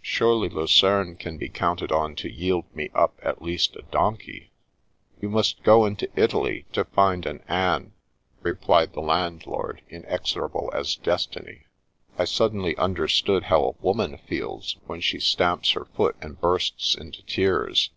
[0.00, 4.52] Surely, Lucerne can be counted on to yield me up at least a donkey?""
[5.20, 7.90] You must go into Italy to find an anel'
[8.42, 11.66] replied the landlord, inexorable as Destiny.
[12.16, 17.24] I suddenly understood how a woman feels when she stamps her foot and bursts into
[17.24, 17.90] tears.